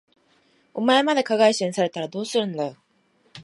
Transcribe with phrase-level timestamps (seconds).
[0.73, 2.75] お前まで加害者にされたらどうするんだよ。